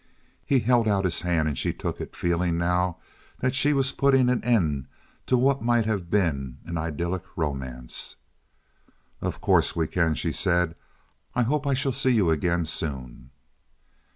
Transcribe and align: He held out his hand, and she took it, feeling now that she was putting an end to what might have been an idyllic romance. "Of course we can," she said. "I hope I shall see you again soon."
He 0.47 0.61
held 0.61 0.87
out 0.87 1.05
his 1.05 1.19
hand, 1.21 1.47
and 1.47 1.55
she 1.55 1.71
took 1.71 2.01
it, 2.01 2.15
feeling 2.15 2.57
now 2.57 2.97
that 3.39 3.53
she 3.53 3.71
was 3.71 3.91
putting 3.91 4.29
an 4.31 4.43
end 4.43 4.87
to 5.27 5.37
what 5.37 5.61
might 5.61 5.85
have 5.85 6.09
been 6.09 6.57
an 6.65 6.75
idyllic 6.75 7.21
romance. 7.35 8.15
"Of 9.21 9.41
course 9.41 9.75
we 9.75 9.85
can," 9.85 10.15
she 10.15 10.31
said. 10.31 10.73
"I 11.35 11.43
hope 11.43 11.67
I 11.67 11.75
shall 11.75 11.91
see 11.91 12.09
you 12.15 12.31
again 12.31 12.65
soon." 12.65 13.29